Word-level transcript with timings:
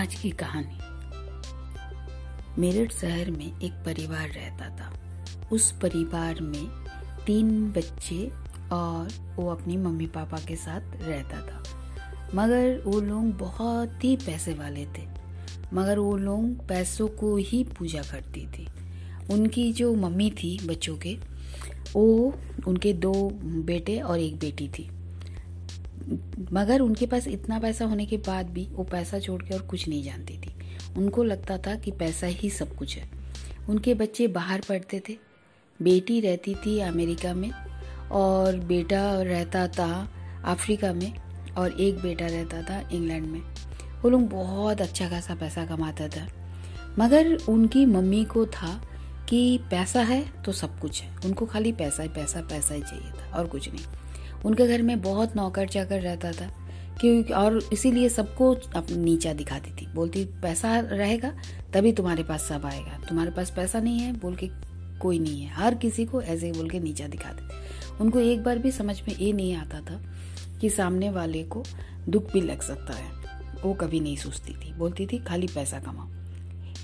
आज 0.00 0.14
की 0.14 0.30
कहानी। 0.30 0.78
मेरठ 2.60 2.92
शहर 2.92 3.30
में 3.30 3.60
एक 3.60 3.72
परिवार 3.72 4.28
रहता 4.28 4.68
था। 4.68 4.94
उस 5.52 5.72
परिवार 5.72 6.40
में 6.40 6.86
तीन 7.26 7.72
बच्चे 7.72 8.30
और 8.72 9.34
वो 9.36 9.50
अपनी 9.50 9.76
मम्मी 9.76 10.06
पापा 10.06 10.38
के 10.48 10.56
साथ 10.56 10.80
रहता 10.80 11.36
था। 11.36 11.64
मगर 12.34 12.82
वो 12.86 13.00
लोग 13.00 13.24
बहुत 13.24 14.04
ही 14.04 14.16
पैसे 14.16 14.54
वाले 14.54 14.86
थे। 14.86 15.08
मगर 15.74 15.98
वो 15.98 16.16
लोग 16.16 16.68
पैसों 16.68 17.08
को 17.08 17.36
ही 17.36 17.64
पूजा 17.64 18.02
करती 18.02 18.46
थी। 18.46 18.68
उनकी 19.30 19.72
जो 19.72 19.94
मम्मी 19.94 20.30
थी 20.30 20.66
बच्चों 20.66 20.96
के, 20.96 21.18
वो 21.92 22.34
उनके 22.66 22.92
दो 22.92 23.30
बेटे 23.42 24.00
और 24.00 24.18
एक 24.18 24.38
बेटी 24.38 24.68
थी। 24.68 24.90
मगर 26.52 26.80
उनके 26.80 27.06
पास 27.06 27.28
इतना 27.28 27.58
पैसा 27.58 27.84
होने 27.84 28.06
के 28.06 28.16
बाद 28.16 28.50
भी 28.50 28.66
वो 28.72 28.84
पैसा 28.84 29.18
छोड़ 29.18 29.42
के 29.42 29.54
और 29.54 29.62
कुछ 29.62 29.88
नहीं 29.88 30.02
जानती 30.02 30.38
थी। 30.38 30.54
उनको 30.96 31.22
लगता 31.22 31.58
था 31.58 31.74
कि 31.74 31.90
पैसा 31.90 32.26
ही 32.26 32.50
सब 32.50 32.74
कुछ 32.76 32.96
है। 32.96 33.08
उनके 33.68 33.94
बच्चे 33.94 34.26
बाहर 34.28 34.60
पढ़ते 34.68 35.02
थे। 35.08 35.16
बेटी 35.82 36.20
रहती 36.20 36.54
थी 36.54 36.78
अमेरिका 36.80 37.34
में 37.34 37.50
और 38.10 38.56
बेटा 38.56 39.22
रहता 39.22 39.68
था 39.68 40.12
अफ्रीका 40.44 40.92
में 40.92 41.12
और 41.58 41.80
एक 41.80 41.98
बेटा 41.98 42.26
रहता 42.26 42.62
था 42.62 42.88
इंग्लैंड 42.88 43.26
में। 43.26 43.40
वो 44.02 44.10
लोग 44.10 44.28
बहुत 44.28 44.80
अच्छा 44.80 45.08
खासा 45.08 45.34
पैसा 45.34 45.66
कमाता 45.66 46.08
था। 46.08 46.26
मगर 46.98 47.36
उनकी 47.48 47.86
मम्मी 47.86 48.24
को 48.24 48.46
था 48.46 48.80
कि 49.28 49.58
पैसा 49.70 50.02
है 50.02 50.42
तो 50.42 50.52
सब 50.52 50.78
कुछ 50.80 51.02
है। 51.02 51.16
उनको 51.24 51.46
खाली 51.46 51.72
पैसा 51.72 52.02
ही 52.02 52.08
पैसा 52.08 52.40
पैसा 52.40 52.74
ही 52.74 52.82
चाहिए 52.82 53.10
था 53.10 53.38
और 53.38 53.46
कुछ 53.46 53.68
नहीं। 53.68 53.84
उनके 54.46 54.66
घर 54.66 54.82
में 54.82 55.00
बहुत 55.02 55.36
नौकर 55.36 55.68
चाकर 55.68 56.00
रहता 56.00 56.32
था, 56.32 56.48
क्योंकि 57.00 57.32
और 57.32 57.58
इसीलिए 57.72 58.08
सबको 58.08 58.52
अपनी 58.54 58.96
नीचा 58.96 59.32
दिखाती 59.32 59.70
थी। 59.72 59.86
बोलती, 59.86 60.24
पैसा 60.42 60.78
रहेगा, 60.80 61.32
तभी 61.74 61.92
तुम्हारे 61.92 62.22
पास 62.22 62.42
सब 62.42 62.66
आएगा। 62.66 62.98
तुम्हारे 63.08 63.30
पास 63.30 63.50
पैसा 63.50 63.80
नहीं 63.80 64.00
है, 64.00 64.12
बोल 64.12 64.34
के 64.34 64.48
कोई 65.00 65.18
नहीं 65.18 65.42
है। 65.42 65.54
हर 65.54 65.74
किसी 65.74 66.04
को 66.04 66.22
ऐसे 66.22 66.46
ही 66.46 66.52
बोल 66.52 66.68
के 66.70 66.80
नीचा 66.80 67.06
दिखाते 67.06 67.42
थे। 67.44 67.98
उनको 68.00 68.18
एक 68.18 68.42
बार 68.44 68.58
भी 68.58 68.70
समझ 68.70 69.00
में 69.02 69.14
ये 69.16 69.32
नहीं 69.32 69.54
आता 69.54 69.80
था 69.80 70.00
कि 70.60 70.70
सामने 70.70 71.10
वाले 71.10 71.42
को 71.44 71.62
दुख 72.08 72.32
भी 72.32 72.40
लग 72.40 72.60
सकता 72.62 72.94
है। 72.94 73.08
वो 73.62 73.72
कभी 73.74 74.00
नहीं 74.00 74.16
सोचती 74.16 74.52
थी। 74.54 74.72
बोलती 74.72 75.06
थी, 75.06 75.18
खाली 75.18 75.46
पैसा 75.46 75.78
कमाओ। 75.78 76.08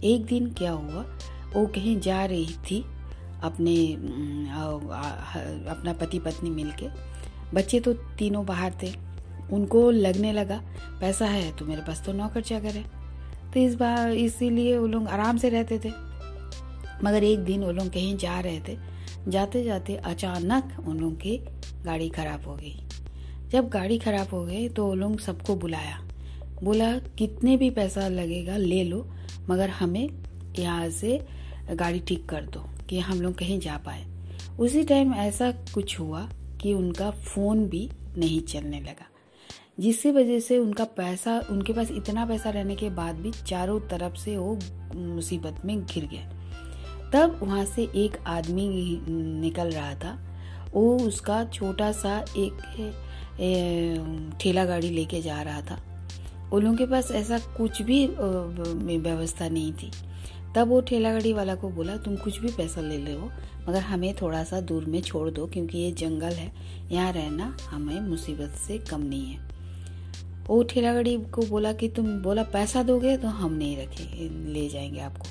एक 0.04 0.24
दिन 0.24 0.50
क्या 0.50 0.70
हुआ, 0.70 1.02
वो 1.54 1.66
कहीं 1.66 1.98
जा 2.00 2.24
रही 2.24 2.54
थी 2.62 2.80
अपने 3.42 3.76
अपना 5.70 5.92
पति 5.92 6.18
पत्नी 6.18 6.50
मिलके। 6.50 6.88
बच्चे 7.54 7.80
तो 7.80 7.92
तीनों 7.92 8.44
बाहर 8.46 8.74
थे। 8.82 8.92
उनको 9.52 9.90
लगने 9.90 10.32
लगा, 10.32 10.60
पैसा 11.00 11.26
है 11.26 11.56
तो 11.56 11.64
मेरे 11.64 11.82
पास 11.82 12.02
तो 12.06 12.12
नौकर 12.12 12.40
चाकर 12.40 12.68
है। 12.68 12.84
तो 13.52 13.60
इस 13.60 13.74
बार, 13.74 14.10
इसीलिए 14.10 14.78
वो 14.78 14.86
लोग 14.86 15.08
आराम 15.08 15.36
से 15.36 15.48
रहते 15.48 15.78
थे। 15.78 15.90
मगर 17.04 17.24
एक 17.24 17.38
दिन 17.38 17.64
वो 17.64 17.72
लोग 17.72 17.92
कहीं 17.92 18.16
जा 18.16 18.38
रहे 18.40 18.60
थे। 18.68 18.76
जाते 19.28 19.62
जाते 19.64 19.96
अचानक 19.96 20.76
उन 20.88 20.98
लोग 20.98 21.16
की 21.16 21.36
गाड़ी 21.84 22.08
खराब 22.08 22.46
हो 22.46 22.54
गई। 22.56 22.80
जब 23.48 23.68
गाड़ी 23.68 23.98
खराब 23.98 24.28
हो 24.32 24.44
गई 24.44 24.68
तो 24.68 24.86
वो 24.86 24.94
लोग 24.94 25.18
सबको 25.20 25.56
बुलाया। 25.56 26.00
बोला, 26.62 26.98
कितने 26.98 27.56
भी 27.56 27.70
पैसा 27.70 28.08
लगेगा 28.08 28.56
ले 28.56 28.82
लो, 28.84 29.06
मगर 29.50 29.70
हमें 29.70 30.08
यहाँ 30.58 30.88
से 30.90 31.20
गाड़ी 31.72 32.00
ठीक 32.00 32.26
कर 32.26 32.44
दो 32.44 32.64
कि 32.88 32.98
हम 32.98 33.20
लोग 33.20 33.34
कहीं 33.34 33.58
जा 33.60 33.76
पाए। 33.76 34.04
उसी 34.60 34.82
टाइम 34.84 35.14
ऐसा 35.14 35.50
कुछ 35.74 35.98
हुआ 36.00 36.28
कि 36.66 36.72
उनका 36.74 37.10
फ़ोन 37.10 37.64
भी 37.64 37.88
नहीं 38.18 38.40
चलने 38.42 38.80
लगा। 38.80 39.06
जिसकी 39.80 40.10
वजह 40.10 40.38
से 40.40 40.58
उनका 40.58 40.84
पैसा, 40.96 41.40
उनके 41.50 41.72
पास 41.72 41.90
इतना 41.90 42.24
पैसा 42.26 42.50
रहने 42.50 42.76
के 42.76 42.88
बाद 42.90 43.16
भी 43.16 43.30
चारों 43.46 43.78
तरफ़ 43.80 44.16
से 44.16 44.36
वो 44.36 44.58
मुसीबत 44.94 45.60
में 45.64 45.84
घिर 45.86 46.04
गए। 46.04 46.24
तब 47.12 47.38
वहाँ 47.42 47.64
से 47.64 47.82
एक 47.96 48.16
आदमी 48.26 48.68
निकल 49.40 49.70
रहा 49.70 49.94
था। 49.94 50.18
वो 50.72 50.96
उसका 50.98 51.44
छोटा 51.44 51.92
सा 51.92 52.24
एक 52.36 52.54
ठेला 54.40 54.64
गाड़ी 54.64 54.90
लेके 54.90 55.20
जा 55.22 55.40
रहा 55.42 55.60
था। 55.60 55.78
उन 56.52 56.62
लोगों 56.62 56.76
के 56.76 56.86
पास 56.86 57.10
ऐसा 57.10 57.38
कुछ 57.38 57.82
भी 57.82 58.06
व्यवस्था 58.06 59.48
नहीं 59.48 59.72
थी। 59.72 59.90
तब 60.56 60.68
वो 60.68 60.80
ठेला 60.80 61.12
गाड़ी 61.12 61.32
वाला 61.32 61.54
को 61.54 61.68
बोला, 61.68 61.96
तुम 61.96 62.16
कुछ 62.16 62.38
भी 62.38 62.48
पैसा 62.48 62.80
ले 62.80 62.98
ले, 62.98 63.16
मगर 63.68 63.80
हमें 63.80 64.14
थोड़ा 64.14 64.44
सा 64.44 64.60
दूर 64.60 64.84
में 64.84 65.02
छोड़ 65.02 65.30
दो, 65.30 65.46
क्योंकि 65.46 65.78
ये 65.78 65.92
जंगल 65.92 66.32
है। 66.32 66.52
यहाँ 66.92 67.12
रहना 67.12 67.56
हमें 67.70 68.00
मुसीबत 68.00 68.50
से 68.50 68.78
कम 68.78 69.00
नहीं 69.00 69.26
है। 69.26 69.48
वो 70.48 70.62
ठेला 70.62 70.94
गाड़ी 70.94 71.16
को 71.16 71.42
बोला 71.42 71.72
कि, 71.72 71.88
तुम 71.88 72.18
बोला, 72.18 72.42
पैसा 72.42 72.82
दोगे 72.82 73.16
तो 73.16 73.28
हम 73.28 73.52
नहीं 73.52 73.76
रखे, 73.76 74.28
ले 74.52 74.68
जाएँगे 74.68 75.00
आपको। 75.00 75.24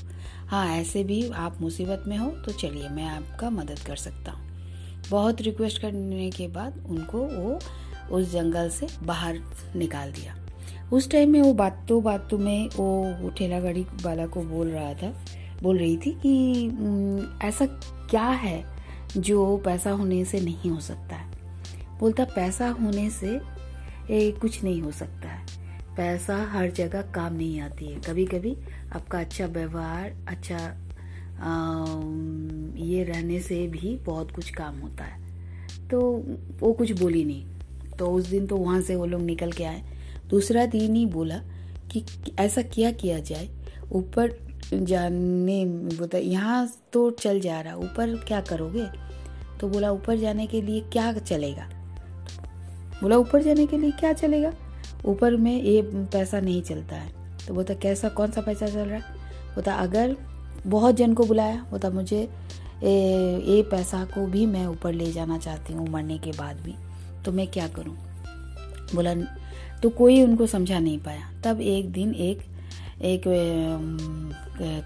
हाँ 0.47 0.67
ऐसे 0.67 1.03
भी 1.03 1.29
आप 1.29 1.61
मुसीबत 1.61 2.03
में 2.07 2.17
हो 2.17 2.29
तो 2.29 2.51
चलिए, 2.51 2.89
मैं 2.89 3.05
आपका 3.05 3.49
मदद 3.49 3.79
कर 3.79 3.95
सकता 3.95 4.31
हूँ। 4.31 4.45
बहुत 5.09 5.41
रिक्वेस्ट 5.41 5.81
करने 5.81 6.31
के 6.31 6.47
बाद 6.47 6.85
उनको 6.89 7.17
वो 7.17 7.59
उस 8.11 8.31
जंगल 8.31 8.69
से 8.69 8.87
बाहर 9.03 9.39
निकाल 9.75 10.11
दिया। 10.11 10.44
उस 10.94 11.09
टाइम 11.12 11.29
में 11.29 11.41
वो 11.41 11.53
बातों 11.53 12.03
बातों 12.03 12.38
में 12.38 12.68
वो 12.68 13.29
ठेला 13.38 13.59
गाड़ी 13.59 13.85
वाला 14.03 14.28
को 14.28 14.41
बोल 14.41 14.68
रहा 14.68 14.94
था 14.94 15.13
बोल 15.63 15.78
रही 15.78 15.97
थी 15.97 16.12
कि 16.25 17.47
ऐसा 17.47 17.66
क्या 18.09 18.28
है 18.28 18.66
जो 19.18 19.57
पैसा 19.57 19.91
होने 19.91 20.25
से 20.25 20.40
नहीं 20.40 20.72
हो 20.72 20.79
सकता 20.79 21.16
है? 21.16 21.34
बोलता 22.00 22.23
पैसा 22.23 22.69
होने 22.69 23.09
से 23.09 23.41
ए, 24.12 24.31
कुछ 24.31 24.63
नहीं 24.63 24.81
हो 24.81 24.91
सकता 24.91 25.29
है। 25.29 25.46
पैसा 25.97 26.38
हर 26.51 26.72
जगह 26.72 27.02
काम 27.02 27.34
नहीं 27.34 27.59
आती 27.59 27.85
है। 27.85 28.02
कभी 28.02 28.25
कभी 28.25 28.57
आपका 28.96 29.19
अच्छा 29.19 29.46
व्यवहार 29.46 30.16
अच्छा 30.28 30.57
आ, 31.40 31.85
ये 32.78 33.03
रहने 33.03 33.40
से 33.40 33.67
भी 33.67 33.96
बहुत 33.96 34.31
कुछ 34.31 34.50
काम 34.50 34.79
होता 34.79 35.03
है। 35.03 35.23
तो 35.90 36.23
वो 36.59 36.73
कुछ 36.73 36.91
बोली 36.91 37.23
नहीं। 37.25 37.46
तो 38.00 38.12
उस 38.12 38.28
दिन 38.28 38.47
तो 38.47 38.57
वहाँ 38.57 38.81
से 38.81 38.96
वो 38.96 39.06
लोग 39.06 39.22
निकल 39.22 39.52
के 39.52 39.63
आए। 39.63 39.94
दूसरा 40.29 40.65
दिन 40.65 41.05
बोला 41.05 41.37
कि 41.91 42.05
ऐसा 42.39 42.61
क्या 42.61 42.91
किया 42.91 43.19
जाए? 43.19 43.49
ऊपर 43.91 44.33
जाने, 44.73 45.65
बोलता, 45.65 46.17
यहाँ 46.17 46.67
तो 46.93 47.09
चल 47.11 47.39
जा 47.39 47.61
रहा, 47.61 47.75
ऊपर 47.75 48.15
क्या 48.27 48.41
करोगे? 48.41 48.85
तो 49.59 49.67
बोला, 49.67 49.91
ऊपर 49.91 50.17
जाने 50.17 50.47
के 50.47 50.61
लिए 50.61 50.81
क्या 50.81 51.11
चलेगा? 51.13 51.67
बोला, 53.01 53.17
ऊपर 53.17 53.41
जाने 53.41 53.65
के 53.67 53.77
लिए 53.77 53.91
क्या 53.91 54.13
चलेगा? 54.13 54.53
ऊपर 55.05 55.35
में 55.35 55.61
ये 55.61 55.81
पैसा 55.81 56.39
नहीं 56.39 56.61
चलता 56.61 56.95
है। 56.95 57.11
तो 57.47 57.53
बोलता, 57.53 57.73
कैसा, 57.73 58.09
कौन 58.09 58.31
सा 58.31 58.41
पैसा 58.41 58.67
चल 58.67 58.79
रहा 58.79 58.95
है? 58.95 59.01
बोलता, 59.55 59.73
अगर 59.73 60.15
बहुत 60.67 60.95
जन 60.95 61.13
को 61.13 61.23
बुलाया, 61.23 61.65
बोलता, 61.71 61.89
मुझे 61.89 62.29
ये 62.83 63.61
पैसा 63.61 64.03
को 64.05 64.25
भी 64.27 64.45
मैं 64.45 64.65
ऊपर 64.67 64.93
ले 64.93 65.11
जाना 65.11 65.37
चाहती 65.37 65.73
हूँ 65.73 65.87
मरने 65.87 66.17
के 66.17 66.31
बाद 66.31 66.55
भी 66.55 66.75
तो 67.25 67.31
मैं 67.31 67.47
क्या 67.47 67.67
करूँ? 67.67 67.95
बोला 68.94 69.13
तो 69.81 69.90
कोई 69.91 70.22
उनको 70.22 70.46
समझा 70.47 70.79
नहीं 70.79 71.00
पाया। 71.00 71.29
तब 71.44 71.62
एक 71.62 71.91
दिन 71.91 72.13
एक 72.13 72.40
एक 73.03 73.23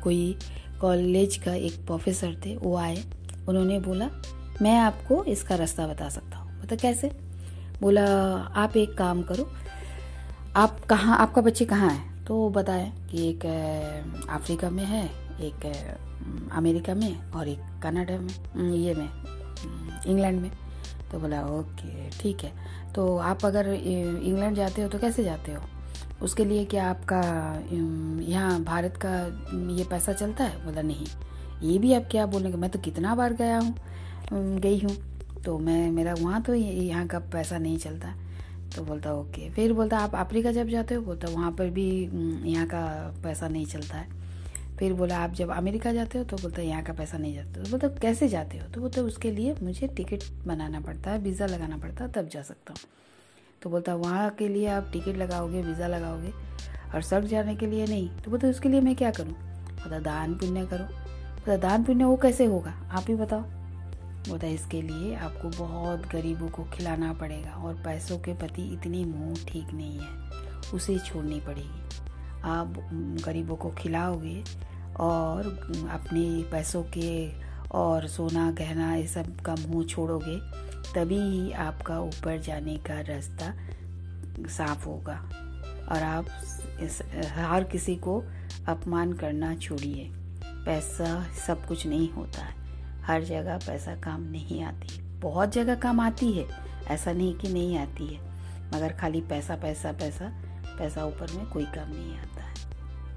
कोई 0.03 0.35
कॉलेज 0.81 1.35
का 1.37 1.53
एक 1.53 1.73
प्रोफेसर 1.85 2.35
थे, 2.45 2.55
वो 2.57 2.75
आए। 2.77 3.03
उन्होंने 3.49 3.79
बोला, 3.79 4.09
मैं 4.61 4.77
आपको 4.77 5.23
इसका 5.25 5.55
रास्ता 5.55 5.87
बता 5.87 6.09
सकता 6.09 6.37
हूँ। 6.37 6.61
बता 6.61 6.75
कैसे? 6.75 7.11
बोला, 7.81 8.05
आप 8.55 8.77
एक 8.77 8.97
काम 8.97 9.21
करो, 9.23 9.49
आप 10.55 10.79
कहाँ, 10.85 11.17
आपका 11.17 11.41
बच्चे 11.41 11.65
कहाँ 11.65 11.89
है? 11.89 12.25
तो 12.25 12.35
वो 12.35 12.49
बताया 12.49 12.91
कि 13.11 13.29
एक 13.29 13.45
अफ्रीका 14.29 14.69
में 14.69 14.83
है, 14.85 15.05
एक 15.41 15.65
अमेरिका 16.51 16.93
में 16.95 17.31
और 17.31 17.47
एक 17.47 17.59
कनाडा 17.83 18.17
में, 18.17 18.73
ये 18.73 18.93
में 18.93 19.09
इंग्लैंड 20.07 20.41
में। 20.41 20.51
तो 21.11 21.19
बोला, 21.19 21.41
ओके, 21.41 22.09
ठीक 22.19 22.43
है। 22.43 22.51
तो 22.95 23.17
आप 23.17 23.45
अगर 23.45 23.67
इंग्लैंड 23.67 24.55
जाते 24.55 24.81
हो 24.81 24.89
तो 24.89 24.99
कैसे 24.99 25.23
जाते 25.23 25.53
हो? 25.53 25.61
उसके 26.21 26.45
लिए 26.45 26.65
क्या 26.65 26.89
आपका 26.89 27.21
यहाँ 28.23 28.63
भारत 28.63 28.97
का 29.05 29.11
ये 29.73 29.83
पैसा 29.83 30.13
चलता 30.13 30.43
है? 30.43 30.65
बोला, 30.65 30.81
नहीं। 30.81 31.05
ये 31.63 31.77
भी 31.79 31.93
आप 31.93 32.07
क्या 32.11 32.25
बोलेंगे? 32.25 32.57
मैं 32.57 32.69
तो 32.69 32.79
कितना 32.79 33.15
बार 33.15 33.33
गया 33.33 33.59
हूँ 33.59 33.75
गई 34.59 34.79
हूँ। 34.79 34.95
तो 35.45 35.57
मैं, 35.59 35.91
मेरा 35.91 36.13
वहाँ 36.13 36.41
तो 36.41 36.53
यहाँ 36.53 37.05
का 37.07 37.19
पैसा 37.33 37.57
नहीं 37.57 37.77
चलता। 37.77 38.13
तो 38.75 38.83
बोलता, 38.83 39.13
ओके। 39.13 39.49
फिर 39.49 39.73
बोलता, 39.73 39.97
आप 39.97 40.15
अफ्रीका 40.15 40.51
जब 40.51 40.67
जाते 40.69 40.95
हो? 40.95 41.01
बोलता, 41.01 41.27
वहाँ 41.27 41.51
पर 41.51 41.69
भी 41.69 41.89
यहाँ 42.51 42.65
का 42.67 42.81
पैसा 43.23 43.47
नहीं 43.47 43.65
चलता 43.65 43.97
है। 43.97 44.18
फिर 44.79 44.93
बोला, 44.93 45.17
आप 45.17 45.31
जब 45.33 45.49
अमेरिका 45.51 45.91
जाते 45.93 46.17
हो 46.17 46.23
तो 46.23 46.37
बोलता 46.37 46.61
यहाँ 46.61 46.83
का 46.83 46.93
पैसा 46.93 47.17
नहीं 47.17 47.33
जाता। 47.35 47.63
तो 47.63 47.69
बोलता 47.69 47.87
कैसे 48.01 48.27
जाते 48.29 48.57
हो? 48.57 48.67
तो 48.67 48.81
बोलता 48.81 49.01
उसके 49.01 49.31
लिए 49.31 49.55
मुझे 49.63 49.87
टिकट 49.87 50.23
बनाना 50.47 50.79
पड़ता 50.79 51.11
है, 51.11 51.19
वीज़ा 51.19 51.45
लगाना 51.45 51.77
पड़ता 51.77 52.03
है, 52.03 52.11
तब 52.11 52.27
जा 52.27 52.41
सकता 52.41 52.73
हूँ। 52.73 52.89
तो 53.61 53.69
बोलता 53.69 53.95
वहाँ 53.95 54.29
के 54.29 54.47
लिए 54.47 54.67
आप 54.67 54.89
टिकट 54.93 55.17
लगाओगे, 55.17 55.61
वीज़ा 55.61 55.87
लगाओगे 55.87 56.31
और 56.95 57.01
सब 57.01 57.25
जाने 57.25 57.55
के 57.55 57.67
लिए 57.67 57.85
नहीं? 57.85 58.09
तो 58.17 58.31
बोलता 58.31 58.47
उसके 58.47 58.69
लिए 58.69 58.81
मैं 58.81 58.95
क्या 58.95 59.11
करूँ? 59.11 59.33
बोलता 59.33 59.99
दान 60.01 60.35
पुण्य 60.35 60.65
करो। 60.65 60.85
बोलता 60.85 61.57
दान 61.57 61.83
पुण्य 61.83 62.05
वो 62.05 62.17
कैसे 62.17 62.45
होगा? 62.45 62.71
आप 62.91 63.05
ही 63.09 63.15
बताओ। 63.15 63.41
बोलता 64.29 64.47
इसके 64.47 64.81
लिए 64.81 65.15
आपको 65.15 65.49
बहुत 65.57 66.07
गरीबों 66.07 66.49
को 66.49 66.63
खिलाना 66.73 67.13
पड़ेगा 67.13 67.51
और 67.57 67.73
पैसों 67.75 68.17
के 68.19 68.33
प्रति 68.33 68.73
इतनी 68.73 69.03
मोह 69.05 69.45
ठीक 69.47 69.73
नहीं 69.73 69.99
है, 69.99 70.07
उसे 70.73 70.97
छोड़नी 70.99 71.39
पड़ेगी। 71.39 72.07
आप 72.43 72.73
गरीबों 73.25 73.55
को 73.55 73.69
खिलाओगे 73.69 74.43
और 74.99 75.47
अपने 75.89 76.43
पैसों 76.43 76.83
के 76.83 77.31
और 77.71 78.07
सोना, 78.07 78.51
गहना 78.51 78.95
ये 78.95 79.07
सब 79.07 79.41
का 79.41 79.55
मुँह 79.55 79.85
छोड़ोगे, 79.85 80.69
तभी 80.93 81.19
ही 81.19 81.51
आपका 81.51 81.99
ऊपर 81.99 82.41
जाने 82.41 82.77
का 82.77 83.01
रास्ता 83.01 83.53
साफ़ 84.47 84.85
होगा। 84.85 85.29
और 85.91 86.03
आप 86.03 86.25
हर 87.25 87.63
किसी 87.63 87.95
को 87.95 88.23
अपमान 88.67 89.13
करना 89.13 89.55
छोड़िए। 89.55 90.11
पैसा 90.45 91.27
सब 91.47 91.65
कुछ 91.67 91.87
नहीं 91.87 92.09
होता 92.09 92.41
है। 92.41 92.55
हर 93.01 93.23
जगह 93.23 93.57
पैसा 93.57 93.95
काम 93.95 94.21
नहीं 94.21 94.63
आती। 94.63 95.01
बहुत 95.01 95.51
जगह 95.51 95.75
काम 95.75 95.99
आती 95.99 96.31
है। 96.31 96.45
ऐसा 96.87 97.11
नहीं 97.11 97.35
कि 97.35 97.47
नहीं 97.47 97.77
आती 97.77 98.07
है। 98.07 98.29
मगर 98.75 98.93
खाली 98.93 99.21
पैसा 99.21 99.55
पैसा 99.55 99.91
पैसा 99.91 100.48
पैसा 100.79 101.05
ऊपर 101.05 101.31
में 101.31 101.45
कोई 101.45 101.65
काम 101.65 101.89
नहीं 101.89 102.17
आता। 102.19 102.43
है 102.43 102.53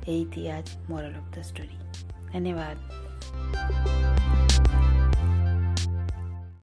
यही 0.09 0.25
थी 0.26 0.49
आज 0.49 0.76
मॉरल 0.91 1.17
ऑफ़ 1.17 1.38
द 1.38 1.43
स्टोरी 1.43 1.79
धन्यवाद। 2.32 2.76